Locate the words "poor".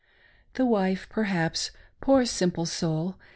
2.01-2.25